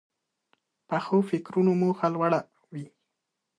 [0.87, 2.41] پخو فکرونو موخه لوړه
[2.73, 2.85] وي